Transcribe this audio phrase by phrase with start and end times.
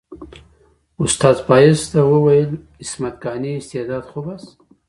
[1.03, 2.51] استاد فایز ته وویل
[2.83, 4.51] عصمت قانع استعداد خوب است.